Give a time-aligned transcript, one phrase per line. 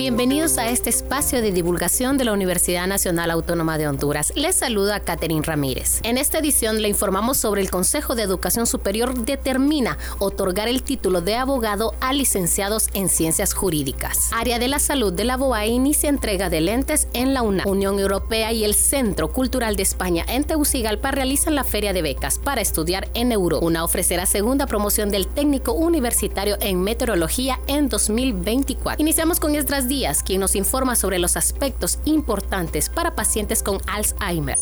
[0.00, 4.32] Bienvenidos a este espacio de divulgación de la Universidad Nacional Autónoma de Honduras.
[4.34, 6.00] Les saluda Catherine Ramírez.
[6.04, 11.20] En esta edición le informamos sobre el Consejo de Educación Superior determina otorgar el título
[11.20, 14.30] de abogado a licenciados en ciencias jurídicas.
[14.32, 17.64] Área de la Salud de la BOA inicia entrega de lentes en la UNA.
[17.66, 22.38] Unión Europea y el Centro Cultural de España en Tegucigalpa realizan la feria de becas
[22.38, 23.66] para estudiar en Europa.
[23.66, 28.98] UNA ofrecerá segunda promoción del técnico universitario en meteorología en 2024.
[28.98, 34.56] Iniciamos con estas Díaz, quien nos informa sobre los aspectos importantes para pacientes con Alzheimer.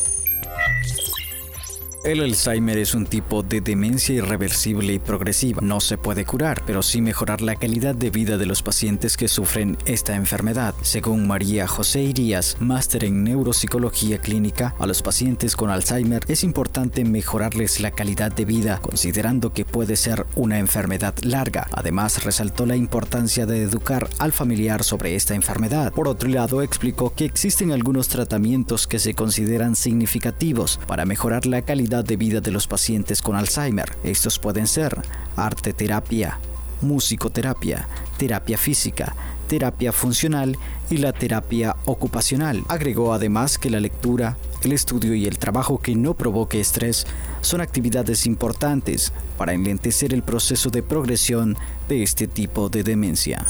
[2.04, 5.60] El Alzheimer es un tipo de demencia irreversible y progresiva.
[5.60, 9.26] No se puede curar, pero sí mejorar la calidad de vida de los pacientes que
[9.26, 10.76] sufren esta enfermedad.
[10.82, 17.04] Según María José Irías, máster en neuropsicología clínica, a los pacientes con Alzheimer es importante
[17.04, 21.66] mejorarles la calidad de vida, considerando que puede ser una enfermedad larga.
[21.72, 25.92] Además, resaltó la importancia de educar al familiar sobre esta enfermedad.
[25.92, 31.62] Por otro lado, explicó que existen algunos tratamientos que se consideran significativos para mejorar la
[31.62, 33.96] calidad de vida de los pacientes con Alzheimer.
[34.04, 35.00] Estos pueden ser
[35.36, 36.38] arte terapia,
[36.82, 39.16] musicoterapia, terapia física,
[39.48, 40.58] terapia funcional
[40.90, 42.62] y la terapia ocupacional.
[42.68, 47.06] Agregó además que la lectura, el estudio y el trabajo que no provoque estrés
[47.40, 51.56] son actividades importantes para enlentecer el proceso de progresión
[51.88, 53.46] de este tipo de demencia.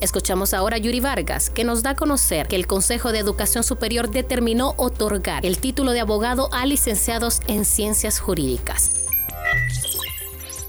[0.00, 3.62] Escuchamos ahora a Yuri Vargas, que nos da a conocer que el Consejo de Educación
[3.62, 8.92] Superior determinó otorgar el título de abogado a licenciados en ciencias jurídicas.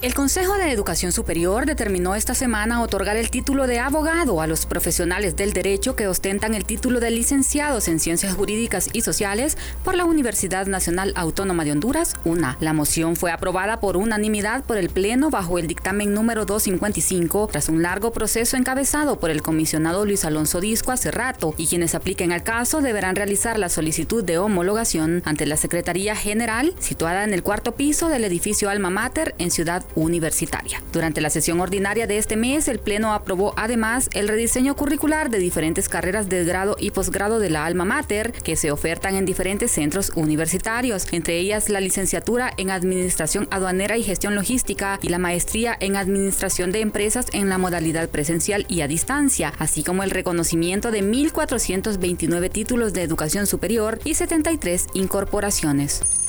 [0.02, 4.66] El Consejo de Educación Superior determinó esta semana otorgar el título de abogado a los
[4.66, 9.94] profesionales del derecho que ostentan el título de licenciados en Ciencias Jurídicas y Sociales por
[9.94, 12.57] la Universidad Nacional Autónoma de Honduras, UNA.
[12.61, 17.69] La moción fue aprobada por unanimidad por el Pleno bajo el dictamen número 255 tras
[17.69, 22.31] un largo proceso encabezado por el comisionado Luis Alonso Disco hace rato y quienes apliquen
[22.31, 27.44] al caso deberán realizar la solicitud de homologación ante la Secretaría General situada en el
[27.44, 30.81] cuarto piso del edificio Alma Mater en Ciudad universitaria.
[30.91, 35.40] Durante la sesión ordinaria de este mes, el Pleno aprobó además el rediseño curricular de
[35.40, 39.72] diferentes carreras de grado y posgrado de la Alma Mater que se ofertan en diferentes
[39.72, 45.75] centros universitarios, entre ellas la licenciatura en Administración Aduanera y Gestión Logística y la maestría
[45.79, 50.91] en Administración de Empresas en la modalidad presencial y a distancia, así como el reconocimiento
[50.91, 56.21] de 1.429 títulos de educación superior y 73 incorporaciones.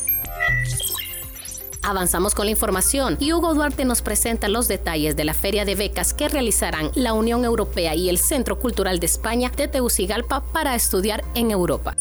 [1.84, 5.74] Avanzamos con la información y Hugo Duarte nos presenta los detalles de la feria de
[5.74, 10.76] becas que realizarán la Unión Europea y el Centro Cultural de España de Tegucigalpa para
[10.76, 11.96] estudiar en Europa.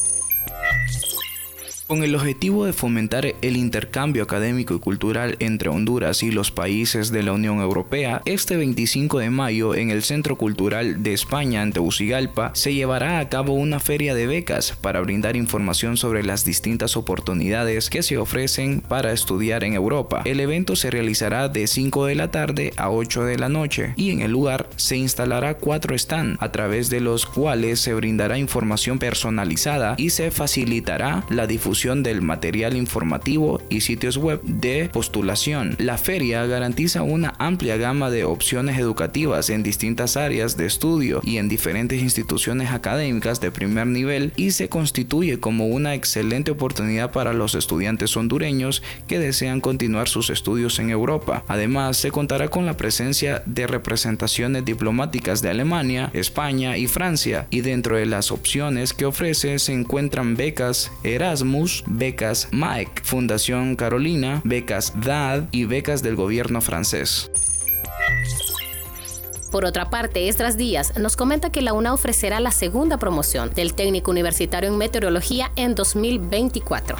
[1.91, 7.11] Con el objetivo de fomentar el intercambio académico y cultural entre Honduras y los países
[7.11, 11.73] de la Unión Europea, este 25 de mayo en el Centro Cultural de España en
[11.73, 16.95] Tegucigalpa se llevará a cabo una feria de becas para brindar información sobre las distintas
[16.95, 20.21] oportunidades que se ofrecen para estudiar en Europa.
[20.23, 24.11] El evento se realizará de 5 de la tarde a 8 de la noche y
[24.11, 28.97] en el lugar se instalará cuatro stands a través de los cuales se brindará información
[28.97, 35.75] personalizada y se facilitará la difusión del material informativo y sitios web de postulación.
[35.79, 41.37] La feria garantiza una amplia gama de opciones educativas en distintas áreas de estudio y
[41.37, 47.33] en diferentes instituciones académicas de primer nivel y se constituye como una excelente oportunidad para
[47.33, 51.43] los estudiantes hondureños que desean continuar sus estudios en Europa.
[51.47, 57.61] Además, se contará con la presencia de representaciones diplomáticas de Alemania, España y Francia y
[57.61, 64.93] dentro de las opciones que ofrece se encuentran becas Erasmus, becas Mike, Fundación Carolina, becas
[64.95, 67.31] DAD y becas del gobierno francés.
[69.51, 73.73] Por otra parte, Estras Díaz nos comenta que la UNA ofrecerá la segunda promoción del
[73.73, 76.97] técnico universitario en meteorología en 2024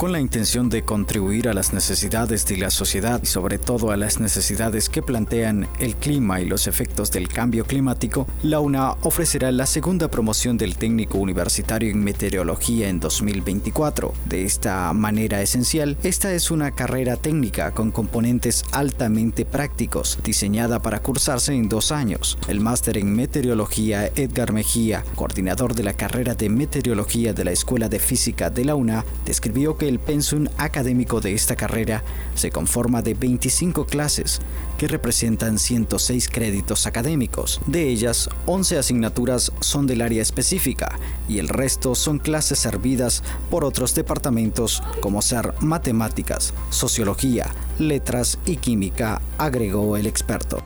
[0.00, 3.98] con la intención de contribuir a las necesidades de la sociedad y sobre todo a
[3.98, 9.52] las necesidades que plantean el clima y los efectos del cambio climático, la UNA ofrecerá
[9.52, 14.14] la segunda promoción del técnico universitario en meteorología en 2024.
[14.24, 21.02] De esta manera esencial, esta es una carrera técnica con componentes altamente prácticos, diseñada para
[21.02, 22.38] cursarse en dos años.
[22.48, 27.90] El máster en meteorología Edgar Mejía, coordinador de la carrera de meteorología de la Escuela
[27.90, 32.02] de Física de la UNA, describió que el pensum académico de esta carrera
[32.34, 34.40] se conforma de 25 clases,
[34.78, 37.60] que representan 106 créditos académicos.
[37.66, 40.98] De ellas, 11 asignaturas son del área específica
[41.28, 48.56] y el resto son clases servidas por otros departamentos como ser matemáticas, sociología, letras y
[48.56, 50.62] química, agregó el experto.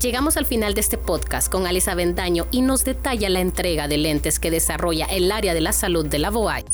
[0.00, 3.98] Llegamos al final de este podcast con Alisa Bendaño y nos detalla la entrega de
[3.98, 6.64] lentes que desarrolla el área de la salud de la BOAI.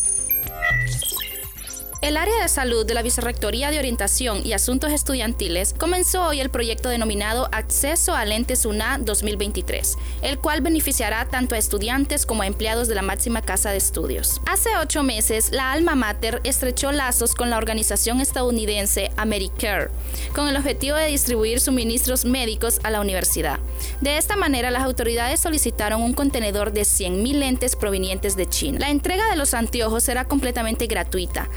[2.02, 6.50] El área de salud de la Vicerrectoría de Orientación y Asuntos Estudiantiles comenzó hoy el
[6.50, 12.46] proyecto denominado Acceso a Lentes UNA 2023, el cual beneficiará tanto a estudiantes como a
[12.46, 14.42] empleados de la máxima casa de estudios.
[14.46, 19.88] Hace ocho meses, la Alma Mater estrechó lazos con la organización estadounidense Americare,
[20.34, 23.58] con el objetivo de distribuir suministros médicos a la universidad.
[24.02, 28.80] De esta manera, las autoridades solicitaron un contenedor de 100.000 lentes provenientes de China.
[28.80, 31.48] La entrega de los anteojos será completamente gratuita.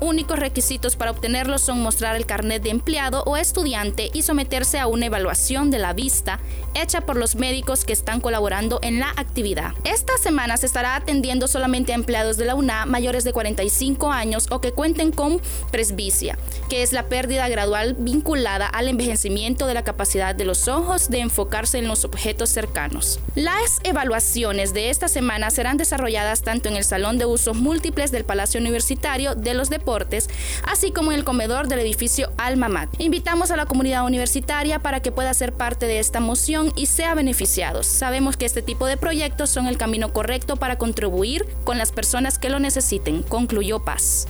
[0.00, 4.86] Únicos requisitos para obtenerlos son mostrar el carnet de empleado o estudiante y someterse a
[4.86, 6.40] una evaluación de la vista
[6.74, 9.72] hecha por los médicos que están colaborando en la actividad.
[9.84, 14.46] Esta semana se estará atendiendo solamente a empleados de la UNA mayores de 45 años
[14.50, 15.40] o que cuenten con
[15.70, 16.38] presbicia,
[16.68, 21.20] que es la pérdida gradual vinculada al envejecimiento de la capacidad de los ojos de
[21.20, 23.20] enfocarse en los objetos cercanos.
[23.34, 28.24] Las evaluaciones de esta semana serán desarrolladas tanto en el Salón de Usos Múltiples del
[28.24, 30.28] Palacio Universitario de los deportes,
[30.64, 32.88] así como en el comedor del edificio Alma Mat.
[32.98, 37.14] Invitamos a la comunidad universitaria para que pueda ser parte de esta moción y sea
[37.14, 37.82] beneficiado.
[37.82, 42.38] Sabemos que este tipo de proyectos son el camino correcto para contribuir con las personas
[42.38, 44.26] que lo necesiten, concluyó Paz.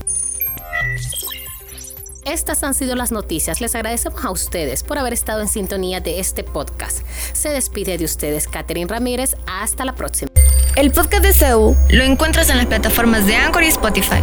[2.24, 3.60] Estas han sido las noticias.
[3.60, 7.00] Les agradecemos a ustedes por haber estado en sintonía de este podcast.
[7.32, 9.36] Se despide de ustedes Catherine Ramírez.
[9.46, 10.30] Hasta la próxima.
[10.76, 14.22] El podcast de CEU lo encuentras en las plataformas de Anchor y Spotify.